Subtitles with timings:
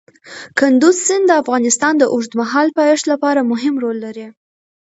[0.59, 4.27] کندز سیند د افغانستان د اوږدمهاله پایښت لپاره مهم رول لري.